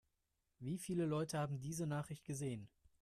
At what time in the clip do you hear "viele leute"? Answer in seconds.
0.79-1.37